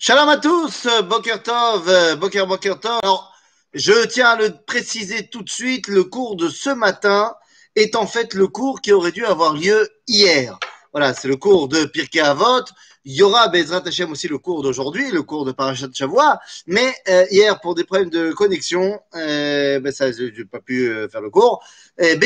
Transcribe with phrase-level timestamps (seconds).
[0.00, 2.98] Shalom à tous, Boker Tov, Boker Boker Tov.
[3.02, 3.32] Alors,
[3.74, 7.32] je tiens à le préciser tout de suite, le cours de ce matin
[7.76, 10.58] est en fait le cours qui aurait dû avoir lieu hier.
[10.92, 12.64] Voilà, c'est le cours de Pirkei Avot.
[13.04, 16.40] Il y aura Bezrat Hashem aussi le cours d'aujourd'hui, le cours de Parashat Shavua.
[16.66, 21.08] Mais euh, hier, pour des problèmes de connexion, euh, ben ça, j'ai pas pu euh,
[21.08, 21.64] faire le cours.
[21.98, 22.18] Et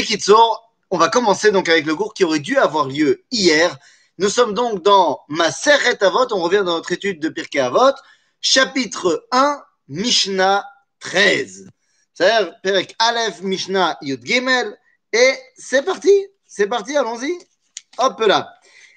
[0.91, 3.77] on va commencer donc avec le cours qui aurait dû avoir lieu hier.
[4.21, 7.95] Nous sommes donc dans Maseret Avot, on revient dans notre étude de Pirkei Avot,
[8.41, 10.65] chapitre 1, Mishnah
[10.99, 11.71] 13.
[12.15, 14.77] C'est-à-dire, Perek Aleph, Mishnah, Yud Gimel,
[15.13, 16.11] et c'est parti,
[16.45, 17.31] c'est parti, allons-y.
[17.99, 18.53] Hop là.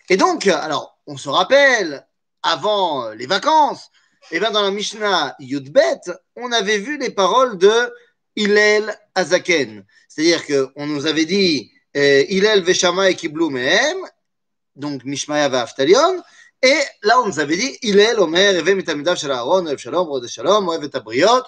[0.10, 2.04] Et donc, alors, on se rappelle,
[2.42, 3.92] avant les vacances,
[4.32, 6.02] et bien dans la Mishnah Yud Bet,
[6.36, 7.94] on avait vu les paroles de
[8.36, 9.86] Hillel Azaken.
[10.08, 14.00] C'est-à-dire qu'on nous avait dit euh, Hillel Veshama et Kiblu Mehem,
[14.76, 16.22] donc Mishmaya Aftalion.
[16.62, 20.28] Et là, on nous avait dit Hillel Omer, Eve Mitamidav Shel Aaron, Ev Shalom, Rod
[20.28, 21.44] Shalom, Oev et Abriot,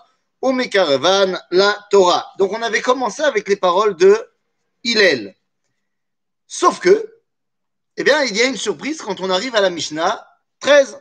[1.51, 2.33] la Torah.
[2.39, 4.17] Donc, on avait commencé avec les paroles de
[4.83, 5.35] Hillel.
[6.47, 7.13] Sauf que,
[7.97, 10.27] eh bien, il y a une surprise quand on arrive à la Mishnah
[10.59, 10.99] 13.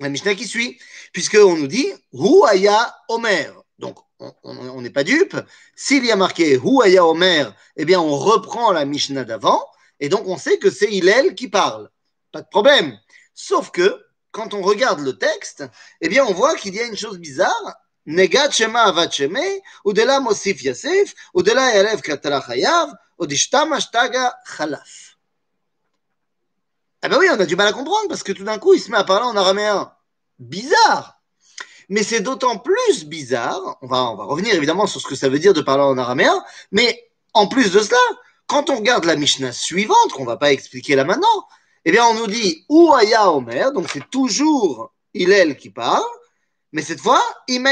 [0.00, 0.78] La Mishnah qui suit,
[1.12, 3.54] puisqu'on nous dit Hu Aya Omer.
[3.78, 5.36] Donc, on n'est pas dupe.
[5.74, 9.64] S'il y a marqué Hu Aya Omer, eh bien, on reprend la Mishnah d'avant.
[10.00, 11.90] Et donc, on sait que c'est Hillel qui parle.
[12.32, 12.98] Pas de problème.
[13.34, 15.64] Sauf que, quand on regarde le texte,
[16.00, 17.76] eh bien, on voit qu'il y a une chose bizarre.
[18.06, 18.92] Negat Shema
[20.20, 22.94] Mosif Erev Katala Chayav.
[23.20, 23.26] Eh
[27.08, 28.90] ben oui, on a du mal à comprendre parce que tout d'un coup, il se
[28.90, 29.92] met à parler en araméen.
[30.38, 31.20] Bizarre.
[31.88, 35.28] Mais c'est d'autant plus bizarre, on va, on va revenir évidemment sur ce que ça
[35.28, 37.96] veut dire de parler en araméen, mais en plus de cela,
[38.48, 41.46] quand on regarde la Mishnah suivante, qu'on va pas expliquer là maintenant,
[41.84, 46.02] eh bien, on nous dit ou Aya Omer, donc c'est toujours Hillel qui parle,
[46.72, 47.62] mais cette fois, il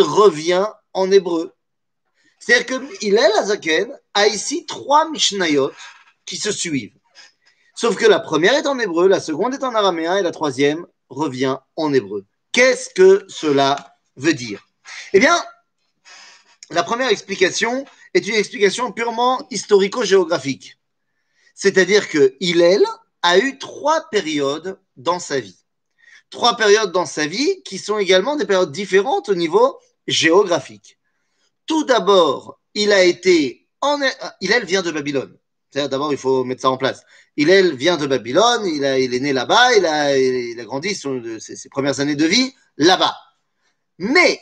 [0.00, 1.54] revient en hébreu.
[2.38, 5.72] C'est-à-dire que Hillel Azaken a ici trois Mishnayot
[6.26, 6.96] qui se suivent.
[7.74, 10.86] Sauf que la première est en hébreu, la seconde est en araméen et la troisième
[11.08, 12.24] revient en hébreu.
[12.52, 14.66] Qu'est-ce que cela veut dire?
[15.14, 15.42] Eh bien,
[16.72, 17.84] la première explication
[18.14, 20.78] est une explication purement historico-géographique.
[21.54, 22.84] C'est-à-dire que Hillel
[23.22, 25.58] a eu trois périodes dans sa vie.
[26.30, 30.98] Trois périodes dans sa vie qui sont également des périodes différentes au niveau géographique.
[31.66, 33.68] Tout d'abord, il a été
[34.64, 35.36] vient de Babylone.
[35.74, 37.04] D'abord, il faut mettre ça en place.
[37.36, 42.26] Hillel vient de Babylone, il, est né là-bas, il a, grandi ses premières années de
[42.26, 43.16] vie là-bas.
[43.98, 44.40] Mais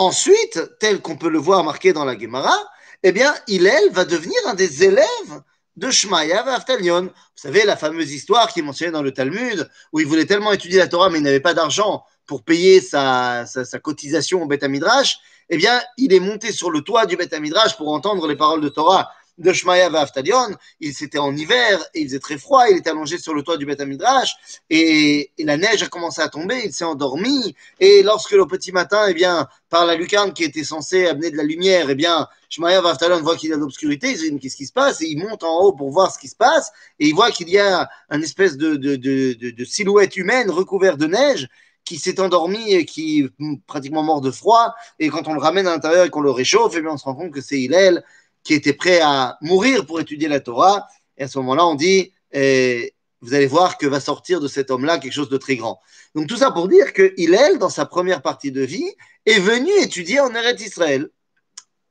[0.00, 2.56] ensuite, tel qu'on peut le voir marqué dans la Gemara,
[3.02, 5.42] eh bien, Hillel va devenir un des élèves
[5.76, 7.02] de Shmaya Aftalion.
[7.02, 10.52] Vous savez, la fameuse histoire qui est mentionnée dans le Talmud, où il voulait tellement
[10.52, 13.44] étudier la Torah, mais il n'avait pas d'argent pour payer sa
[13.82, 15.18] cotisation au Beth Midrash,
[15.50, 18.60] eh bien, il est monté sur le toit du Beth Midrash pour entendre les paroles
[18.60, 20.56] de Torah de Shmaya Aftalion.
[20.80, 22.68] Il c'était en hiver et il faisait très froid.
[22.70, 24.34] Il était allongé sur le toit du Beth Midrash
[24.68, 26.62] et, la neige a commencé à tomber.
[26.64, 30.64] Il s'est endormi et lorsque le petit matin, eh bien, par la lucarne qui était
[30.64, 34.10] censée amener de la lumière, eh bien, Shmaya Aftalion voit qu'il y a de l'obscurité.
[34.10, 35.00] Il se dit qu'est-ce qui se passe?
[35.02, 37.48] Et il monte en haut pour voir ce qui se passe et il voit qu'il
[37.48, 41.48] y a une espèce de, de, de, de, de silhouette humaine recouverte de neige
[41.84, 44.74] qui s'est endormi et qui est pratiquement mort de froid.
[44.98, 47.04] Et quand on le ramène à l'intérieur et qu'on le réchauffe, eh bien, on se
[47.04, 48.04] rend compte que c'est Hillel
[48.42, 50.86] qui était prêt à mourir pour étudier la Torah.
[51.16, 54.70] Et à ce moment-là, on dit, eh, vous allez voir que va sortir de cet
[54.70, 55.80] homme-là quelque chose de très grand.
[56.14, 58.90] Donc tout ça pour dire que Hillel, dans sa première partie de vie,
[59.26, 61.08] est venu étudier en Eretz Israël.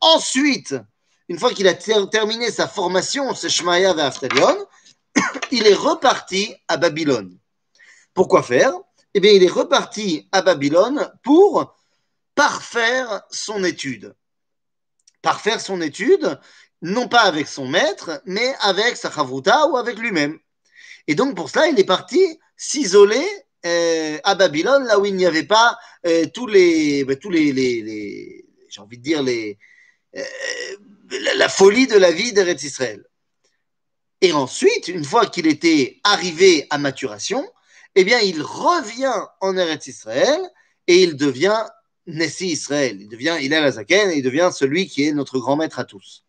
[0.02, 0.76] Ensuite,
[1.28, 4.58] une fois qu'il a ter terminé sa formation, ce Shmaya Aftalion,
[5.52, 7.38] il est reparti à Babylone.
[8.14, 8.74] Pourquoi faire?
[9.14, 11.76] Eh bien, il est reparti à Babylone pour
[12.36, 14.16] parfaire son étude
[15.22, 16.40] parfaire son étude,
[16.82, 20.40] non pas avec son maître, mais avec sa chavruta ou avec lui-même.
[21.08, 23.28] Et donc pour cela, il est parti s'isoler
[23.66, 28.46] euh, à Babylone, là où il n'y avait pas euh, tous les, bah, tous les
[28.70, 29.58] j'ai envie de dire les,
[30.16, 30.24] euh,
[31.12, 33.04] la, la, folie de la vie d'Eretz Israël.
[34.22, 37.50] Et ensuite, une fois qu'il était arrivé à maturation,
[37.96, 40.40] eh bien, il revient en Eretz Israël
[40.88, 41.66] et il devient
[42.10, 42.98] Nessi Israël.
[43.00, 46.24] Il devient Hillel Azaken et il devient celui qui est notre grand maître à tous.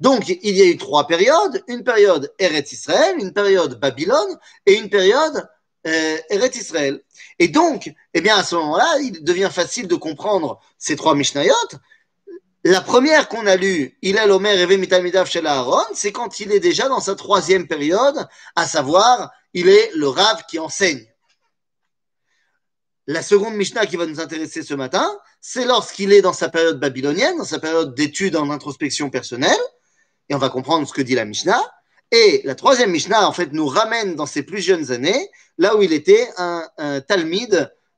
[0.00, 4.74] Donc, il y a eu trois périodes une période Eretz Israël, une période Babylone et
[4.74, 5.48] une période
[5.86, 7.00] euh, Eretz Israël.
[7.38, 11.54] Et donc, eh bien, à ce moment-là, il devient facile de comprendre ces trois Mishnayot.
[12.64, 16.50] La première qu'on a lue, il est l'Omer Eve Mitamidav chez Aaron, c'est quand il
[16.50, 18.26] est déjà dans sa troisième période,
[18.56, 21.06] à savoir, il est le Rav qui enseigne.
[23.06, 25.06] La seconde Mishnah qui va nous intéresser ce matin,
[25.40, 29.60] c'est lorsqu'il est dans sa période babylonienne, dans sa période d'études en introspection personnelle,
[30.30, 31.62] et on va comprendre ce que dit la Mishnah.
[32.10, 35.28] Et la troisième Mishnah, en fait, nous ramène dans ses plus jeunes années,
[35.58, 37.02] là où il était un, un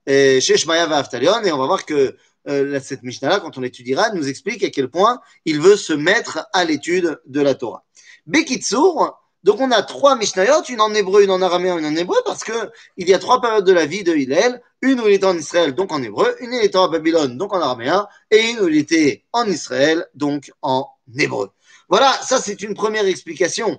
[0.09, 2.17] euh, chez Shmaya Vaftalion, et on va voir que
[2.49, 6.47] euh, cette Mishnah-là, quand on l'étudiera, nous explique à quel point il veut se mettre
[6.53, 7.85] à l'étude de la Torah.
[8.27, 9.17] Bekitsur,
[9.47, 12.43] donc on a trois Mishnayot, une en hébreu, une en araméen, une en hébreu, parce
[12.43, 15.27] que il y a trois périodes de la vie de Hillel, une où il était
[15.27, 18.41] en Israël, donc en hébreu, une où il était en Babylone, donc en araméen, et
[18.41, 21.53] une où il était en Israël, donc en hébreu.
[21.89, 23.79] Voilà, ça c'est une première explication.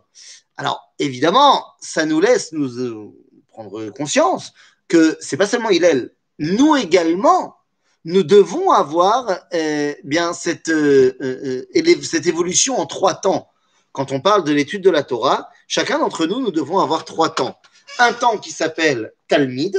[0.55, 3.13] Alors, évidemment, ça nous laisse nous euh,
[3.49, 4.53] prendre conscience
[4.87, 7.57] que c'est pas seulement Hillel, nous également,
[8.05, 11.65] nous devons avoir euh, bien euh,
[12.03, 13.49] cette évolution en trois temps.
[13.91, 17.29] Quand on parle de l'étude de la Torah, chacun d'entre nous, nous devons avoir trois
[17.29, 17.59] temps.
[17.99, 19.77] Un temps qui s'appelle Talmid,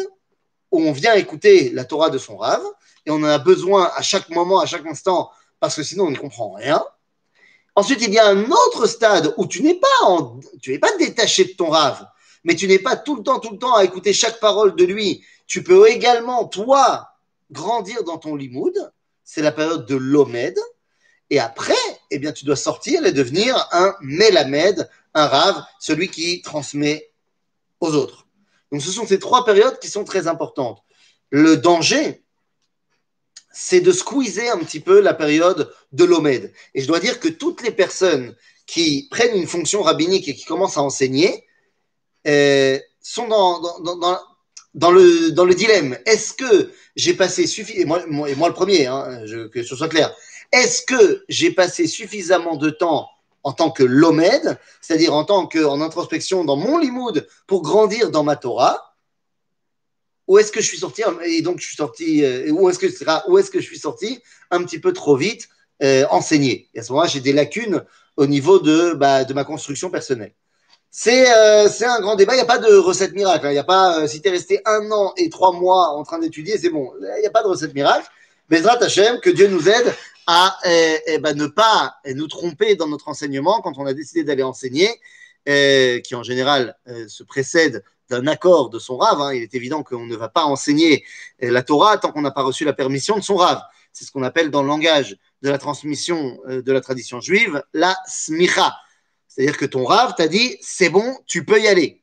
[0.70, 2.64] où on vient écouter la Torah de son rave,
[3.06, 5.31] et on en a besoin à chaque moment, à chaque instant,
[5.61, 6.85] parce que sinon on ne comprend rien.
[7.75, 11.44] Ensuite, il y a un autre stade où tu n'es pas, tu n'es pas détaché
[11.44, 12.06] de ton rave,
[12.44, 14.84] mais tu n'es pas tout le temps, tout le temps à écouter chaque parole de
[14.84, 15.25] lui.
[15.46, 17.08] Tu peux également, toi,
[17.50, 18.75] grandir dans ton limoud,
[19.25, 20.58] c'est la période de l'omed,
[21.31, 21.75] et après,
[22.11, 27.10] eh bien, tu dois sortir et devenir un melamed, un rave, celui qui transmet
[27.81, 28.26] aux autres.
[28.72, 30.82] Donc, ce sont ces trois périodes qui sont très importantes.
[31.31, 32.22] Le danger,
[33.52, 36.52] c'est de squeezer un petit peu la période de l'omed.
[36.75, 40.44] Et je dois dire que toutes les personnes qui prennent une fonction rabbinique et qui
[40.44, 41.44] commencent à enseigner
[42.26, 43.60] euh, sont dans,
[44.75, 45.99] dans, le, dans le dilemme.
[46.05, 49.22] Est-ce que j'ai passé et moi le premier, hein,
[49.52, 50.14] que ce soit clair,
[50.52, 53.08] est-ce que j'ai passé suffisamment de temps
[53.48, 58.24] en tant que lomed, c'est-à-dire en tant qu'en introspection dans mon limoud pour grandir dans
[58.24, 58.94] ma Torah,
[60.26, 62.88] ou est-ce que je suis sorti et donc je suis sorti, euh, où est-ce que
[63.30, 65.48] où est-ce que je suis sorti un petit peu trop vite
[65.82, 66.68] euh, enseigné?
[66.74, 67.82] Et à ce moment-là, j'ai des lacunes
[68.18, 70.34] au niveau de, bah, de ma construction personnelle.
[71.06, 72.34] Euh, c'est un grand débat.
[72.34, 73.46] Il n'y a pas de recette miracle.
[73.46, 73.52] Hein.
[73.52, 76.18] Il a pas, euh, si tu es resté un an et trois mois en train
[76.18, 76.92] d'étudier, c'est bon.
[77.00, 78.06] Il n'y a pas de recette miracle.
[78.50, 79.94] Bezrat Hashem, que Dieu nous aide
[80.28, 83.94] à eh, eh ben, ne pas eh, nous tromper dans notre enseignement quand on a
[83.94, 84.88] décidé d'aller enseigner,
[85.46, 86.76] qui en général
[87.06, 89.19] se précède d'un accord de son rave.
[89.22, 89.32] Hein.
[89.32, 91.06] Il est évident qu'on ne va pas enseigner
[91.40, 93.62] la Torah tant qu'on n'a pas reçu la permission de son rave.
[93.94, 97.96] C'est ce qu'on appelle dans le langage de la transmission de la tradition juive la
[98.06, 98.76] smicha.
[99.26, 102.02] C'est-à-dire que ton rave t'a dit, c'est bon, tu peux y aller.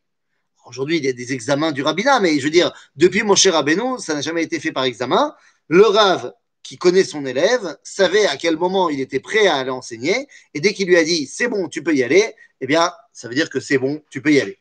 [0.66, 3.54] Aujourd'hui, il y a des examens du rabbinat, mais je veux dire, depuis mon cher
[3.54, 5.36] Rabbeinu, ça n'a jamais été fait par examen.
[5.68, 6.34] Le rave
[6.66, 10.60] qui connaît son élève savait à quel moment il était prêt à aller enseigner, et
[10.60, 13.36] dès qu'il lui a dit, c'est bon, tu peux y aller, eh bien, ça veut
[13.36, 14.58] dire que c'est bon, tu peux y aller.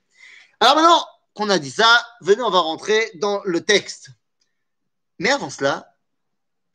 [0.61, 4.11] Alors maintenant qu'on a dit ça, venez, on va rentrer dans le texte.
[5.19, 5.97] Mais avant cela,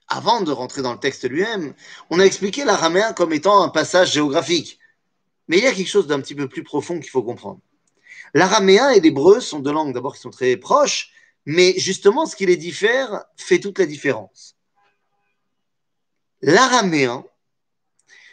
[0.08, 1.76] avant de rentrer dans le texte lui-même,
[2.10, 4.80] on a expliqué l'araméen comme étant un passage géographique.
[5.48, 7.60] Mais il y a quelque chose d'un petit peu plus profond qu'il faut comprendre.
[8.34, 11.12] L'araméen et l'hébreu sont deux langues d'abord qui sont très proches,
[11.46, 14.56] mais justement ce qui les diffère fait toute la différence.
[16.42, 17.26] L'araméen,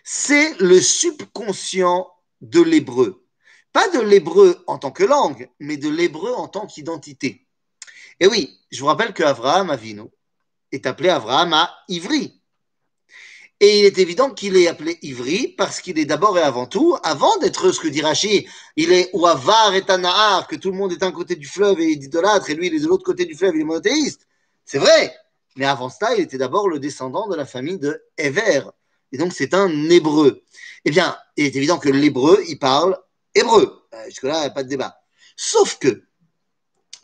[0.04, 2.08] c'est le subconscient
[2.40, 3.24] de l'hébreu.
[3.72, 7.46] Pas de l'hébreu en tant que langue, mais de l'hébreu en tant qu'identité.
[8.20, 10.10] Et oui, je vous rappelle que Avraham Avino
[10.72, 12.40] est appelé Avraham à Ivry.
[13.58, 16.96] Et il est évident qu'il est appelé Ivri parce qu'il est d'abord et avant tout,
[17.02, 20.92] avant d'être ce que dit Rashi, il est Ouavar et Tanahar, que tout le monde
[20.92, 23.24] est d'un côté du fleuve et il idolâtre, et lui il est de l'autre côté
[23.24, 24.26] du fleuve, il est monothéiste.
[24.64, 25.14] C'est vrai.
[25.56, 28.62] Mais avant cela, il était d'abord le descendant de la famille de Ever.
[29.12, 30.42] Et donc c'est un hébreu.
[30.84, 32.98] Eh bien, il est évident que l'hébreu, il parle
[33.34, 33.86] hébreu.
[33.94, 35.00] Euh, jusque-là, pas de débat.
[35.36, 36.04] Sauf que,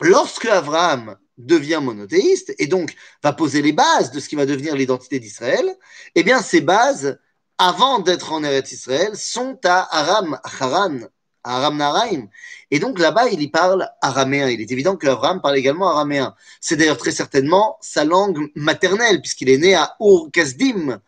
[0.01, 4.77] lorsque Abraham devient monothéiste et donc va poser les bases de ce qui va devenir
[4.77, 5.77] l'identité d'Israël,
[6.15, 7.19] eh bien ces bases,
[7.59, 11.01] avant d'être en Eretz Israël, sont à Aram, Haran,
[11.45, 12.29] à Aram.
[12.71, 14.49] Et donc là-bas, il y parle araméen.
[14.49, 16.35] Il est évident qu'Abraham parle également araméen.
[16.61, 21.01] C'est d'ailleurs très certainement sa langue maternelle, puisqu'il est né à Ur-Kasdim.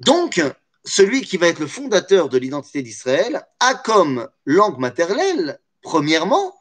[0.00, 0.40] Donc,
[0.84, 6.54] celui qui va être le fondateur de l'identité d'Israël a comme langue maternelle, premièrement,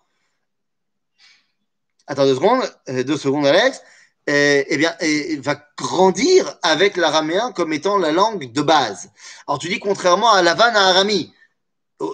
[2.07, 3.81] attends deux secondes, euh, deux secondes Alex,
[4.29, 9.09] euh, eh bien, et va grandir avec l'araméen comme étant la langue de base.
[9.47, 11.33] Alors tu dis contrairement à Lavan à Arami.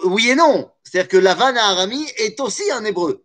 [0.04, 0.70] Oui et non.
[0.82, 3.24] C'est-à-dire que Lavan à Arami est aussi un hébreu.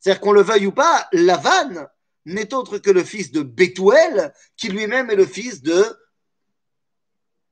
[0.00, 1.86] C'est-à-dire qu'on le veuille ou pas, Lavan
[2.24, 5.84] n'est autre que le fils de Bethuel, qui lui-même est le fils de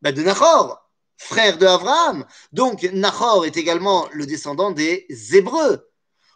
[0.03, 2.25] bah, Nahor, frère de Abraham.
[2.53, 5.87] Donc Nahor est également le descendant des Hébreux.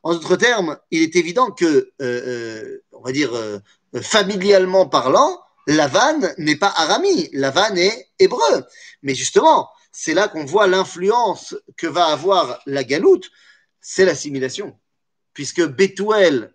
[0.03, 3.59] En d'autres termes, il est évident que, euh, euh, on va dire, euh,
[4.03, 8.65] familialement parlant, Lavan n'est pas arami, Lavan est hébreu.
[9.03, 13.31] Mais justement, c'est là qu'on voit l'influence que va avoir la galoute,
[13.81, 14.77] c'est l'assimilation.
[15.35, 16.53] Puisque Bethuel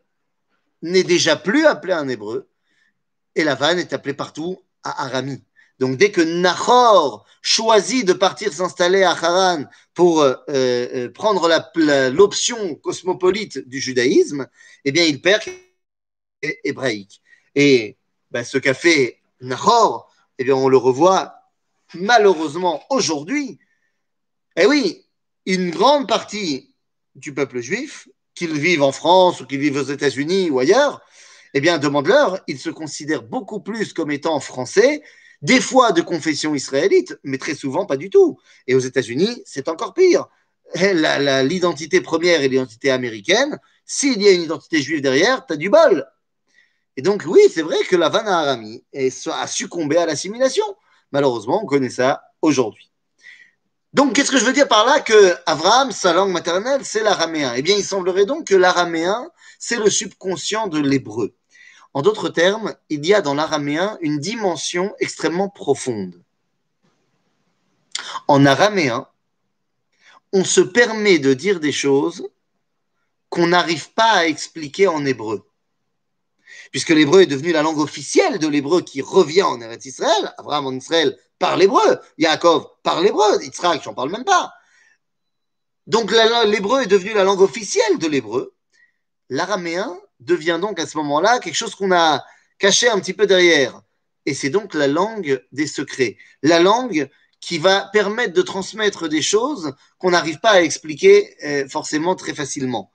[0.82, 2.50] n'est déjà plus appelé un hébreu,
[3.36, 5.42] et Lavan est appelé partout à Arami.
[5.80, 11.50] Donc dès que Nahor choisit de partir s'installer à Haran pour euh, euh, prendre
[12.10, 14.48] l'option cosmopolite du judaïsme,
[14.84, 15.44] eh bien il perd
[16.66, 17.22] hébraïque.
[17.56, 17.96] Et
[18.32, 21.39] ben, ce qu'a fait Nahor, eh bien on le revoit
[21.94, 23.60] malheureusement aujourd'hui.
[24.56, 25.06] Eh oui,
[25.46, 26.74] une grande partie
[27.16, 31.02] du peuple juif, qu'ils vivent en France ou qu'ils vivent aux États-Unis ou ailleurs,
[31.54, 35.02] eh bien demande-leur, ils se considèrent beaucoup plus comme étant français
[35.42, 38.38] des fois de confession israélite, mais très souvent pas du tout.
[38.68, 40.28] Et aux États-Unis, c'est encore pire.
[40.76, 43.58] L'identité première est l'identité américaine.
[43.86, 46.06] S'il y a une identité juive derrière, tu as du bol.
[46.98, 50.66] Et donc, oui, c'est vrai que la Vanna Arami a succombé à l'assimilation.
[51.12, 52.90] Malheureusement, on connaît ça aujourd'hui.
[53.94, 57.54] Donc, qu'est-ce que je veux dire par là Que Abraham, sa langue maternelle, c'est l'araméen?
[57.56, 61.34] Eh bien, il semblerait donc que l'araméen, c'est le subconscient de l'hébreu.
[61.96, 66.22] En d'autres termes, il y a dans l'araméen une dimension extrêmement profonde.
[68.28, 69.08] En araméen,
[70.32, 72.30] on se permet de dire des choses
[73.30, 75.49] qu'on n'arrive pas à expliquer en hébreu.
[76.72, 80.34] Puisque l'hébreu est devenu la langue officielle de l'hébreu qui revient en Eretz Israël.
[80.38, 82.00] Abraham en Israël parle hébreu.
[82.18, 83.42] Yaakov parle hébreu.
[83.42, 84.54] Yitzhak, j'en parle même pas.
[85.88, 88.54] Donc l'hébreu est devenu la langue officielle de l'hébreu.
[89.30, 92.24] L'araméen devient donc à ce moment-là quelque chose qu'on a
[92.60, 93.82] caché un petit peu derrière.
[94.26, 96.18] Et c'est donc la langue des secrets.
[96.44, 97.10] La langue
[97.40, 102.36] qui va permettre de transmettre des choses qu'on n'arrive pas à expliquer euh, forcément très
[102.36, 102.94] facilement.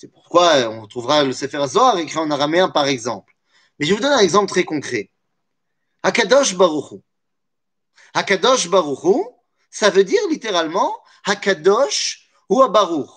[0.00, 3.36] C'est pourquoi on trouvera le Sefer Zohar écrit en araméen par exemple.
[3.78, 5.10] Mais je vous donne un exemple très concret.
[6.02, 7.02] Hakadosh Baruchu.
[8.14, 9.22] Hakadosh Baruchu,
[9.70, 13.10] ça veut dire littéralement Hakadosh ou Baruch.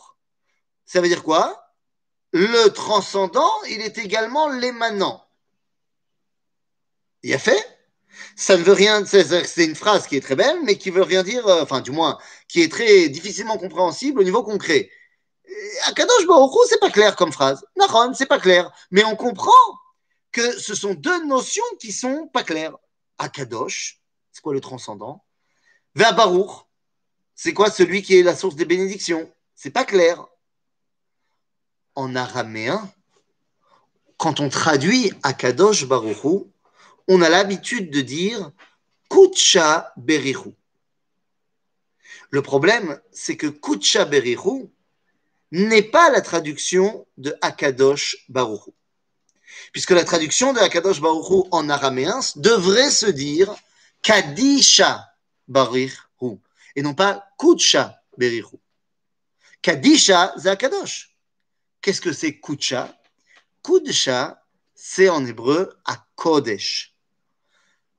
[0.86, 1.72] Ça veut dire quoi?
[2.34, 5.26] Le transcendant, il est également l'émanant.
[7.22, 7.66] Il a fait?
[8.36, 11.24] Ça ne veut rien, c'est une phrase qui est très belle, mais qui veut rien
[11.24, 12.18] dire, euh, enfin du moins,
[12.50, 14.90] qui est très difficilement compréhensible au niveau concret.
[15.88, 17.66] Akadosh Baruch c'est pas clair comme phrase.
[17.76, 18.72] Naron, c'est pas clair.
[18.92, 19.52] Mais on comprend
[20.32, 22.76] que ce sont deux notions qui sont pas claires.
[23.18, 25.24] Akadosh, c'est quoi le transcendant?
[25.96, 26.66] Baruch,
[27.36, 29.32] c'est quoi celui qui est la source des bénédictions?
[29.56, 30.26] C'est pas clair
[31.96, 32.92] en araméen,
[34.18, 36.46] quand on traduit Akadosh Baruchu,
[37.08, 38.52] on a l'habitude de dire
[39.10, 40.56] Kucha Berichu.
[42.32, 44.70] Le problème, c'est que Kucha Berichu
[45.54, 48.72] n'est pas la traduction de Akadosh Baruchu.
[49.72, 53.56] Puisque la traduction de Akadosh Baruchu en araméen devrait se dire
[54.02, 55.06] Kadisha
[55.48, 55.96] Barichu
[56.76, 58.58] et non pas Kucha Berichu.
[59.62, 61.16] Kadisha, c'est Akadosh.
[61.82, 62.94] Qu'est-ce que c'est Kucha
[63.64, 64.44] Kudsha,
[64.76, 66.96] c'est en hébreu à Kodesh.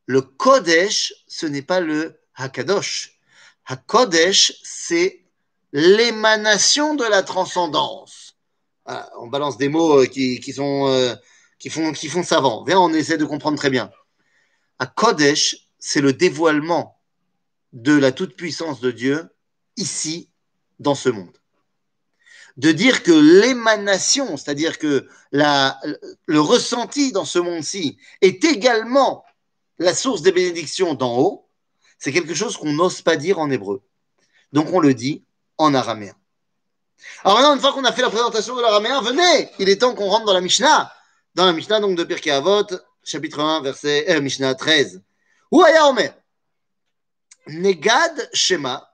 [0.06, 3.18] Le Kodesh, ce n'est pas le Hakadosh.
[3.64, 5.23] Hakodesh, c'est
[5.74, 8.36] l'émanation de la transcendance.
[9.18, 11.14] on balance des mots euh, qui, sont, euh,
[11.58, 12.62] qui, font, qui font savant.
[12.64, 13.90] Viens, on essaie de comprendre très bien.
[14.78, 17.00] Hakodesh, c'est le dévoilement
[17.72, 19.28] de la toute-puissance de Dieu
[19.76, 20.30] ici,
[20.78, 21.36] dans ce monde
[22.56, 25.80] de dire que l'émanation, c'est-à-dire que la,
[26.26, 29.24] le ressenti dans ce monde-ci est également
[29.78, 31.48] la source des bénédictions d'en haut,
[31.98, 33.82] c'est quelque chose qu'on n'ose pas dire en hébreu.
[34.52, 35.23] Donc on le dit
[35.58, 36.14] en araméen.
[37.22, 39.94] Alors maintenant, une fois qu'on a fait la présentation de l'araméen, venez, il est temps
[39.94, 40.92] qu'on rentre dans la Mishnah.
[41.34, 42.66] Dans la Mishnah donc de Pirkei Avot,
[43.02, 45.02] chapitre 1, verset euh, Mishnah 13.
[45.50, 46.14] Où aya Omer
[47.46, 48.88] Negad Shema,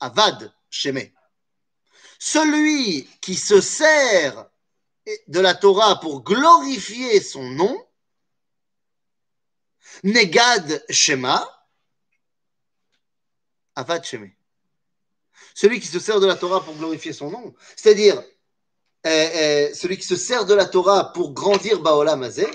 [0.00, 1.00] Avad Shema
[2.18, 4.50] celui qui se sert
[5.28, 7.86] de la Torah pour glorifier son nom,
[10.02, 11.48] Negad Shema,
[13.74, 14.26] Avad Shema.
[15.60, 18.22] Celui qui se sert de la Torah pour glorifier son nom, c'est-à-dire
[19.06, 22.46] euh, euh, celui qui se sert de la Torah pour grandir Baolam Azeh.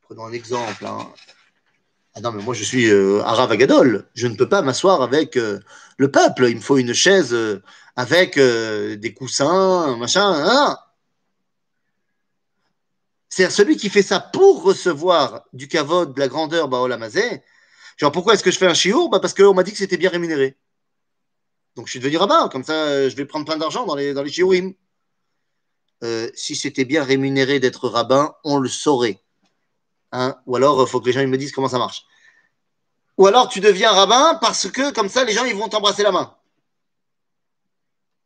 [0.00, 0.84] Prenons un exemple.
[0.84, 1.08] Hein.
[2.16, 3.22] Ah non, mais moi je suis euh.
[4.14, 5.60] Je ne peux pas m'asseoir avec euh,
[5.96, 6.48] le peuple.
[6.48, 7.36] Il me faut une chaise
[7.94, 10.26] avec des coussins, machin.
[10.26, 10.76] Hein.
[13.28, 17.44] C'est celui qui fait ça pour recevoir du kavod, de la grandeur, Baolamazé.
[17.96, 19.96] Genre, pourquoi est-ce que je fais un chiour bah Parce qu'on m'a dit que c'était
[19.96, 20.58] bien rémunéré.
[21.76, 22.48] Donc, je suis devenu rabbin.
[22.48, 24.24] Comme ça, euh, je vais prendre plein d'argent dans les, dans.
[26.04, 29.22] Euh, si c'était bien rémunéré d'être rabbin, on le saurait.
[30.10, 30.36] Hein?
[30.46, 32.04] Ou alors, il faut que les gens ils me disent comment ça marche.
[33.18, 36.34] Ou alors, tu deviens rabbin parce que, comme ça, les gens vont t'embrasser la main.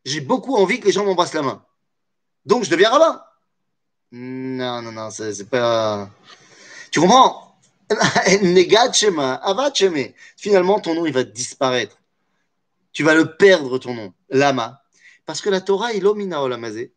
[0.05, 1.65] J'ai beaucoup envie que les gens m'embrassent la main.
[2.45, 3.23] Donc, je deviens rabbin.
[4.13, 6.09] Non, non, non, c'est pas.
[6.91, 7.59] Tu comprends?
[10.37, 11.99] Finalement, ton nom, il va disparaître.
[12.97, 14.15] Tu vas le perdre, ton nom.
[14.31, 14.83] Lama.
[15.27, 16.95] Parce que la Torah, il omina olamazé.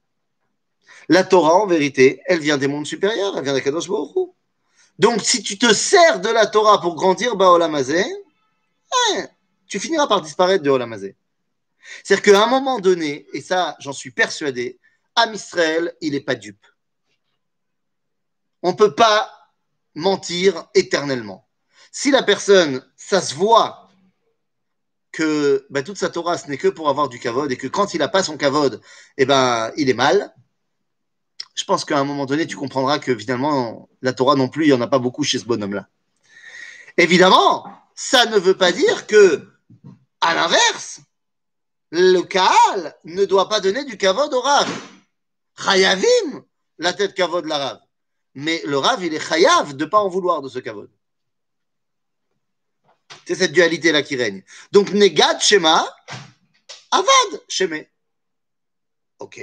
[1.10, 4.30] La Torah, en vérité, elle vient des mondes supérieurs, elle vient de Kadosh Baruch
[4.98, 8.06] Donc, si tu te sers de la Torah pour grandir, bah, olamazé,
[9.12, 9.24] eh,
[9.68, 11.18] tu finiras par disparaître de olamazé.
[12.02, 14.80] C'est-à-dire qu'à un moment donné, et ça, j'en suis persuadé,
[15.18, 16.66] Am Israël, il n'est pas dupe.
[18.64, 19.30] On ne peut pas
[19.96, 21.46] mentir éternellement.
[21.92, 23.89] Si la personne, ça se voit
[25.12, 27.94] que bah, toute sa Torah, ce n'est que pour avoir du kavod et que quand
[27.94, 28.82] il n'a pas son kavod,
[29.18, 30.34] eh ben, il est mal,
[31.56, 34.68] je pense qu'à un moment donné, tu comprendras que finalement, la Torah non plus, il
[34.68, 35.88] n'y en a pas beaucoup chez ce bonhomme-là.
[36.98, 39.48] Évidemment, ça ne veut pas dire que,
[40.22, 41.02] à l'inverse,
[41.92, 44.70] le Kaal ne doit pas donner du kavod au Rav.
[45.58, 46.44] Chayavim,
[46.78, 47.80] la tête kavod de la Rav
[48.36, 50.90] mais le Rav, il est chayav de ne pas en vouloir de ce kavod.
[53.26, 54.44] C'est cette dualité-là qui règne.
[54.72, 55.86] Donc, Negad Shema,
[56.92, 57.86] Avad Sheme.
[59.20, 59.40] Ok.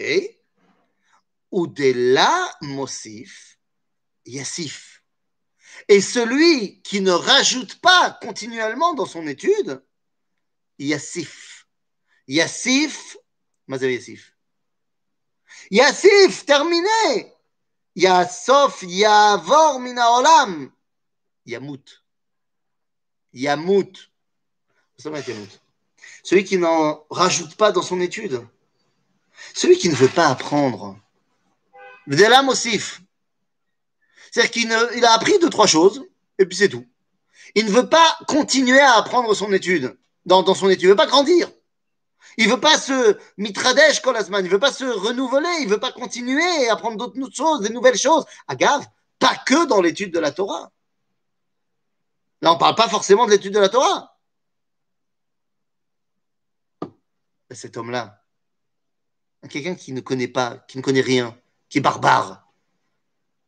[1.52, 3.58] Udela Mosif,
[4.25, 5.02] Yassif.
[5.88, 9.82] Et celui qui ne rajoute pas continuellement dans son étude,
[10.78, 11.66] Yassif.
[12.26, 13.16] Yassif,
[13.66, 14.32] Mazav Yassif.
[15.70, 17.32] Yassif, terminé.
[17.94, 20.73] Yasof Yavor Mina Olam.
[21.46, 22.06] Yamut.
[23.37, 24.11] Yamut.
[26.23, 28.40] Celui qui n'en rajoute pas dans son étude.
[29.55, 30.99] Celui qui ne veut pas apprendre.
[32.07, 33.03] V'delam Osif.
[34.31, 36.05] C'est-à-dire qu'il il a appris deux, trois choses,
[36.38, 36.87] et puis c'est tout.
[37.55, 40.83] Il ne veut pas continuer à apprendre son étude, dans, son étude.
[40.83, 41.51] Il ne veut pas grandir.
[42.38, 46.68] Il veut pas se mitradesh kolasman, il veut pas se renouveler, il veut pas continuer
[46.68, 48.25] à apprendre d'autres choses, des nouvelles choses.
[48.49, 48.87] Agave,
[49.18, 50.70] pas que dans l'étude de la Torah.
[52.42, 54.18] Là, on parle pas forcément de l'étude de la Torah.
[57.51, 58.22] Cet homme-là,
[59.49, 62.46] quelqu'un qui ne connaît pas, qui ne connaît rien, qui est barbare,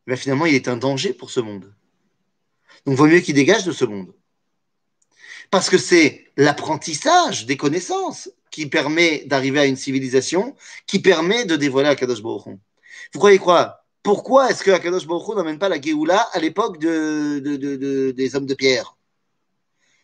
[0.07, 1.75] ben finalement, il est un danger pour ce monde.
[2.87, 4.15] Donc, il vaut mieux qu'il dégage de ce monde.
[5.51, 11.57] Parce que c'est l'apprentissage des connaissances qui permet d'arriver à une civilisation, qui permet de
[11.57, 12.59] dévoiler Akadosh Baruch
[13.13, 13.85] Vous croyez quoi?
[14.03, 18.55] Pourquoi est-ce que Akadosh Baruch n'emmène pas la Géoula à l'époque de, des hommes de
[18.55, 18.97] pierre?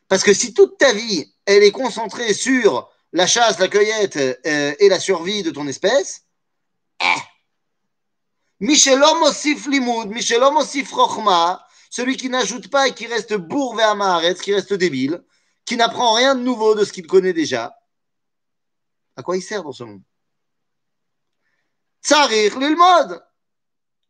[0.08, 4.74] Parce que si toute ta vie, elle est concentrée sur la chasse, la cueillette euh,
[4.78, 6.24] et la survie de ton espèce,
[7.00, 7.20] eh,
[8.60, 13.94] Michelom osif limoud, Michelom osif rochma, celui qui n'ajoute pas et qui reste bourvé à
[13.94, 15.22] Maharetz, qui reste débile,
[15.64, 17.74] qui n'apprend rien de nouveau de ce qu'il connaît déjà,
[19.16, 20.02] à quoi il sert dans ce monde?
[22.02, 22.58] Tsarir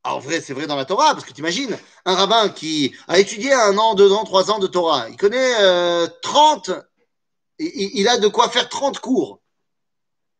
[0.05, 0.15] mode.
[0.15, 3.19] En vrai, c'est vrai dans la Torah, parce que tu imagines, un rabbin qui a
[3.19, 6.71] étudié un an, deux ans, trois ans de Torah, il connaît euh, 30,
[7.59, 9.41] il, a de quoi faire 30 cours.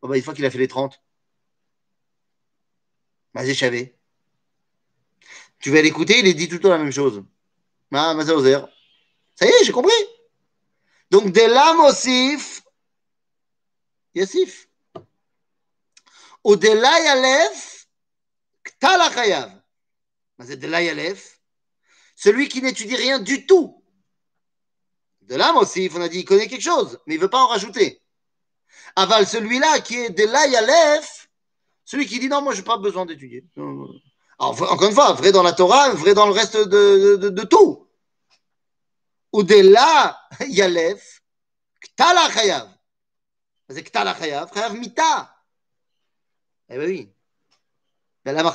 [0.01, 0.99] Bon, bah, une fois qu'il a fait les 30,
[3.33, 3.95] vas-y, chavé.
[5.59, 7.23] Tu vas l'écouter, il est dit tout le temps la même chose.
[7.93, 9.93] Ah, Ça y est, j'ai compris.
[11.11, 12.37] Donc, des lames aussi,
[14.13, 14.67] Yassif.
[16.43, 17.87] Au-delà Yalef,
[18.63, 18.64] Ktala Chayav.
[18.64, 18.64] Mais de Yalef,
[22.15, 23.83] celui qui n'étudie rien du tout.
[25.21, 27.43] De l'âme aussi, on a dit, il connaît quelque chose, mais il ne veut pas
[27.43, 28.01] en rajouter.
[28.95, 31.29] Aval, celui-là qui est de Yalef,
[31.83, 33.43] celui qui dit non, moi, je n'ai pas besoin d'étudier.
[34.37, 37.87] encore une fois, vrai dans la Torah, vrai dans le reste de, de, de, tout.
[39.31, 41.21] Au-delà Yalef,
[41.81, 42.69] Ktala Chayav.
[43.69, 45.35] C'est Ktal Chayav, Chayav Mita.
[46.69, 47.09] Eh bien oui.
[47.09, 48.14] Mais là, Chayav Mita.
[48.25, 48.53] Et alors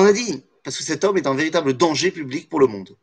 [0.00, 2.96] on a dit, parce que cet homme est un véritable danger public pour le monde.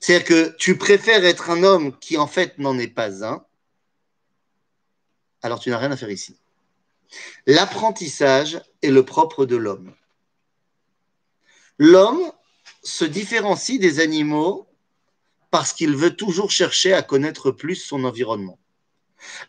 [0.00, 3.44] C'est-à-dire que tu préfères être un homme qui en fait n'en est pas un,
[5.42, 6.36] alors tu n'as rien à faire ici.
[7.46, 9.94] L'apprentissage est le propre de l'homme.
[11.78, 12.32] L'homme
[12.82, 14.68] se différencie des animaux
[15.50, 18.58] parce qu'il veut toujours chercher à connaître plus son environnement.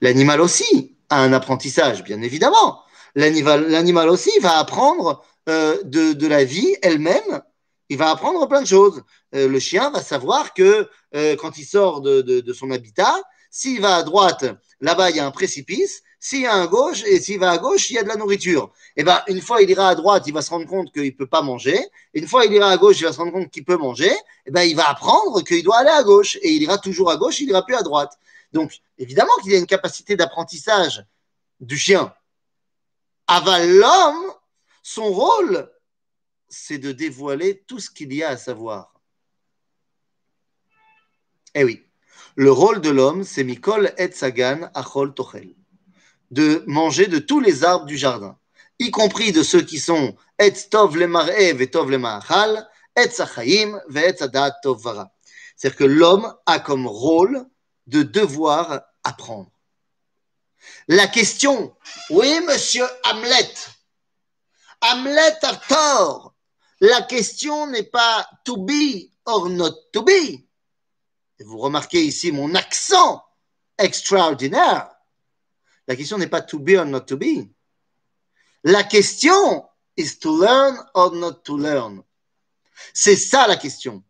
[0.01, 2.83] L'animal aussi a un apprentissage, bien évidemment.
[3.17, 7.41] L'animal aussi va apprendre euh, de, la vie elle-même
[7.89, 9.01] il va apprendre plein de choses.
[9.35, 13.15] Euh, le chien va savoir que euh, quand il sort de, son habitat,
[13.49, 14.45] s'il va à droite,
[14.81, 16.01] là-bas, il y a un précipice.
[16.19, 18.15] S'il y a à gauche, et s'il va à gauche, il y a de la
[18.15, 18.71] nourriture.
[18.95, 21.27] Et ben, une fois il ira à droite, il va se rendre compte qu'il peut
[21.27, 21.79] pas manger.
[22.13, 24.11] Une fois il ira à gauche, il va se rendre compte qu'il peut manger.
[24.45, 26.37] Et ben, il va apprendre qu'il doit aller à gauche.
[26.41, 28.17] Et il ira toujours à gauche, il ira plus à droite.
[28.51, 31.05] Donc, évidemment qu'il y a une capacité d'apprentissage
[31.59, 32.11] du chien.
[33.27, 34.33] Aval l'homme,
[34.83, 35.69] son rôle,
[36.47, 38.93] c'est de dévoiler tout ce qu'il y a à savoir.
[41.53, 41.83] Eh oui,
[42.35, 45.55] le rôle de l'homme, c'est Mikol et Sagan Achol Tochel,
[46.31, 48.37] de manger de tous les arbres du jardin,
[48.79, 51.99] y compris de ceux qui sont Et Tov le Mar'e Tov le
[52.95, 55.11] Et Sachayim ve Adat Tov Vara.
[55.55, 57.45] C'est-à-dire que l'homme a comme rôle
[57.87, 59.51] de devoir apprendre.
[60.87, 61.75] La question,
[62.09, 63.53] oui, monsieur Hamlet,
[64.81, 66.33] Hamlet a tort.
[66.79, 70.45] La question n'est pas to be or not to be.
[71.39, 73.23] Vous remarquez ici mon accent
[73.77, 74.89] extraordinaire.
[75.87, 77.49] La question n'est pas to be or not to be.
[78.63, 82.03] La question is to learn or not to learn.
[82.93, 84.03] C'est ça la question.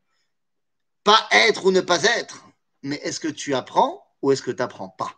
[1.04, 2.44] Pas être ou ne pas être,
[2.84, 5.17] mais est-ce que tu apprends ou est-ce que tu n'apprends pas?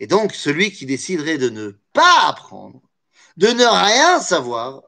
[0.00, 2.80] Et donc, celui qui déciderait de ne pas apprendre,
[3.36, 4.82] de ne rien savoir,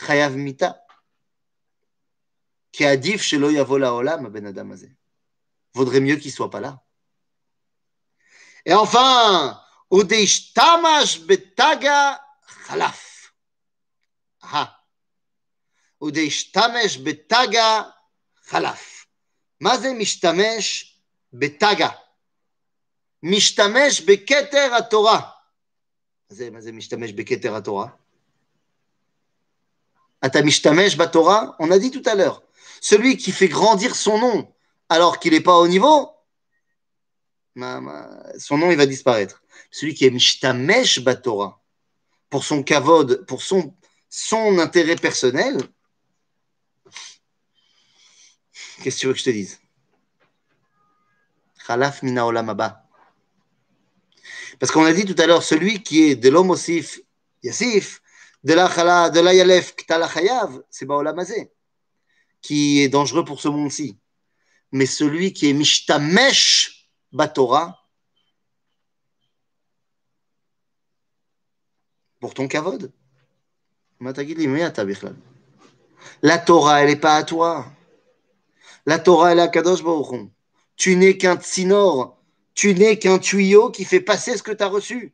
[0.00, 0.80] Chayav Mita,
[2.72, 4.96] qui a dit ben
[5.74, 6.82] Vaudrait mieux qu'il ne soit pas là.
[8.64, 12.24] Et enfin, Odeish Tamash Betaga
[12.66, 13.34] Khalaf.
[14.40, 14.80] Ah.
[16.00, 17.94] Odeish Tamesh Betaga
[18.48, 19.06] Khalaf.
[19.60, 20.93] Mazé Mishtamesh
[21.33, 21.89] בטגה?
[23.23, 25.21] משתמש בכתר התורה.
[26.29, 27.87] זה, מה זה משתמש בכתר התורה?
[30.25, 31.43] אתה משתמש בתורה?
[31.59, 32.43] On a dit tout à l'heure.
[32.81, 34.53] Celui qui fait grandir son nom
[34.89, 36.11] alors qu'il n'est pas au niveau,
[37.55, 39.43] son nom il va disparaître.
[39.71, 41.61] Celui qui est mishtamesh batora
[42.29, 43.75] pour son kavod, pour son,
[44.09, 45.57] son intérêt personnel,
[48.81, 49.59] qu'est-ce que tu veux que je te dise
[51.66, 52.84] Khalaf mina olam haba.
[54.58, 57.00] Parce qu'on a dit tout à l'heure, celui qui est de l'homme osif,
[57.42, 58.02] yassif,
[58.44, 59.74] de la chala, de la yalef,
[60.70, 61.50] c'est baolamazé,
[62.40, 63.98] qui est dangereux pour ce monde-ci.
[64.72, 67.80] Mais celui qui est mishtamesh batora,
[72.20, 72.92] pour ton kavod.
[76.22, 77.66] La Torah, elle n'est pas à toi.
[78.86, 80.30] La Torah, elle est à Kadosh Baruch
[80.76, 82.14] Tu n'es qu'un tsinor
[82.54, 85.12] tu n'es qu'un tuyau qui fait passer ce que tu as reçu.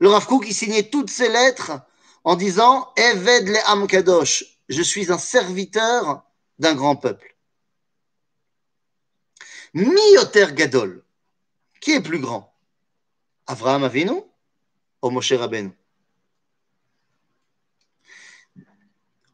[0.00, 1.72] Le Rav il signait toutes ses lettres
[2.24, 6.24] en disant Eved le Am Kadosh, je suis un serviteur
[6.58, 7.36] d'un grand peuple.
[9.74, 11.04] Mioter Gadol,
[11.80, 12.54] qui est plus grand?
[13.46, 14.22] Avraham Avinu
[15.02, 15.34] ou Moshe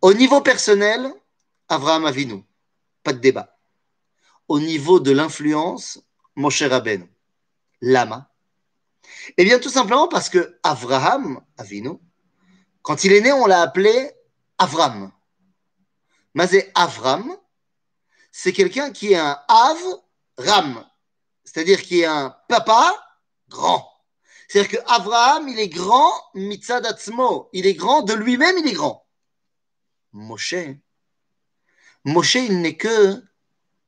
[0.01, 1.13] Au niveau personnel,
[1.69, 2.45] Avraham Avinu,
[3.03, 3.53] pas de débat
[4.49, 6.01] au niveau de l'influence,
[6.35, 7.09] mon cher Aben
[7.81, 8.31] Lama
[9.37, 11.99] Eh bien, tout simplement parce que Avraham, Avinu,
[12.83, 14.13] quand il est né, on l'a appelé
[14.59, 15.11] Avram.
[16.35, 17.37] Mais Avram,
[18.31, 20.87] c'est quelqu'un qui est un Av-Ram,
[21.45, 22.95] c'est-à-dire qui est un papa
[23.49, 23.89] grand.
[24.49, 29.07] C'est-à-dire que Avraham, il est grand, mitzadatzmo, il est grand, de lui-même, il est grand.
[30.13, 30.55] Moshe,
[32.05, 33.23] Moshe, il n'est que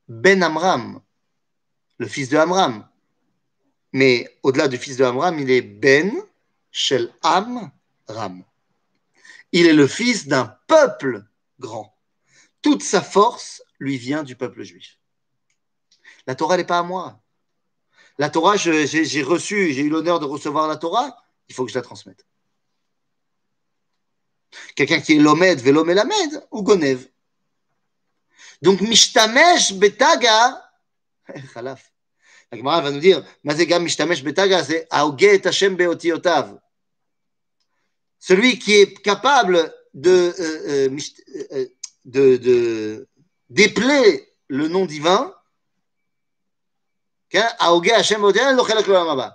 [0.09, 1.00] ben Amram,
[1.98, 2.88] le fils de Amram.
[3.92, 6.12] Mais au-delà du fils de Amram, il est Ben
[6.70, 8.44] Shel Amram.
[9.53, 11.24] Il est le fils d'un peuple
[11.61, 11.96] grand.
[12.61, 14.98] Toute sa force lui vient du peuple juif.
[16.27, 17.20] La Torah n'est pas à moi.
[18.18, 21.16] La Torah, j'ai reçu, j'ai eu l'honneur de recevoir la Torah,
[21.48, 22.27] il faut que je la transmette.
[24.77, 27.09] Quelqu'un qui est l'Omed, Velomelamed ou Gonev?
[28.64, 30.50] Donc, משתמש בתגה,
[31.53, 31.90] חלף.
[32.53, 34.62] הגמרא והנדיר, מה זה גם משתמש בתגה?
[34.62, 36.48] זה ההוגה את השם באותיותיו.
[38.20, 39.57] Celui qui est capable
[39.94, 41.64] de, euh, euh, euh, euh
[42.05, 43.09] de, de
[43.50, 44.09] dépeler
[44.48, 45.31] le nom divin,
[47.31, 47.46] כן?
[47.59, 49.29] ההוגה השם באותיותיו, לא חלק לעולם הבא.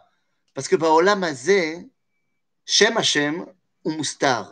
[0.54, 1.76] פסקו בעולם הזה,
[2.66, 3.34] שם השם
[3.82, 4.44] הוא מוסתר.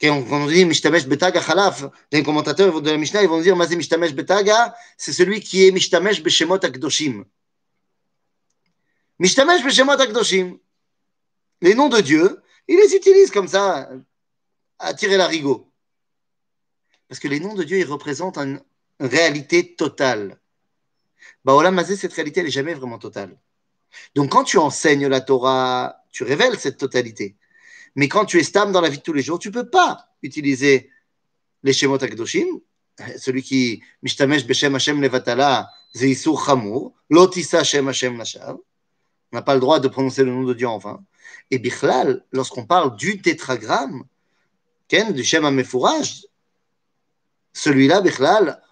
[0.00, 3.76] Quand on dit Mishtamesh Betaga Khalaf, les commentateurs de la Mishnah, ils vont dire Mazi
[3.76, 7.24] Mishtamesh Betaga, c'est celui qui est Mishtamesh Beshemot Akdoshim.
[9.18, 10.58] Mishtamesh Beshemot Akdoshim.
[11.62, 13.88] Les noms de Dieu, il les utilise comme ça,
[14.78, 15.72] à tirer l'arigot.
[17.08, 18.60] Parce que les noms de Dieu, ils représentent une
[19.00, 20.38] réalité totale.
[21.44, 23.38] Bah, Olam cette réalité, elle n'est jamais vraiment totale.
[24.14, 27.36] Donc, quand tu enseignes la Torah, tu révèles cette totalité.
[27.96, 29.68] Mais quand tu es stable dans la vie de tous les jours, tu ne peux
[29.68, 30.90] pas utiliser
[31.62, 32.46] les Shemot HaKadoshim.
[33.18, 38.56] Celui qui Mishtamesh Beshem Hashem Levatala, Zeisur Chamour, Lotissa Shem Hashem Nashav.
[39.32, 41.02] On n'a pas le droit de prononcer le nom de Dieu en vain.
[41.50, 44.04] Et Bichlal, lorsqu'on parle du tétragramme,
[44.88, 46.26] Ken, du Shem Amefouraj,
[47.52, 48.62] celui-là, Bichlal,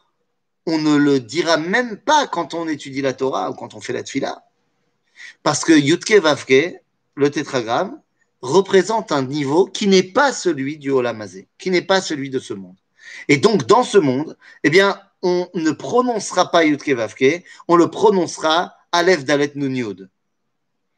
[0.67, 3.93] on ne le dira même pas quand on étudie la Torah ou quand on fait
[3.93, 4.45] la Tfila.
[5.43, 6.81] Parce que Yutke Vavke,
[7.15, 8.01] le tétragramme,
[8.45, 12.53] représente un niveau qui n'est pas celui du Olamazé, qui n'est pas celui de ce
[12.53, 12.77] monde.
[13.29, 17.89] Et donc, dans ce monde, eh bien, on ne prononcera pas Yutke Vavke, on le
[17.89, 19.95] prononcera Aleph Dalet Nun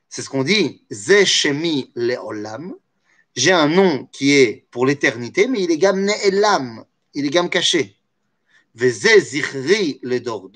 [0.09, 2.75] C'est ce qu'on dit, Zeshemi Le Olam.
[3.37, 7.49] J'ai un nom qui est pour l'éternité, mais il est gam Elam, il est gam
[7.49, 7.97] caché.
[8.75, 10.51] Veze Zichri Le Dor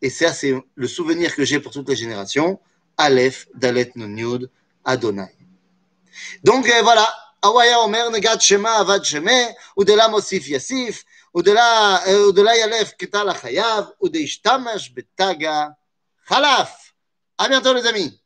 [0.00, 2.60] et ça, c'est le souvenir que j'ai pour toutes les générations.
[2.96, 4.46] Aleph Dalet Nun
[4.84, 5.41] Adonai.
[6.44, 12.00] Donc voilà, Awaya Omer Negat Shema Avad Sheme, Udela Mosif Yasif, Udela
[12.56, 15.74] Yalef Ketal Achayav, Udeishtamash Betaga
[16.28, 16.94] Khalaf.
[17.38, 18.21] À bientôt les amis.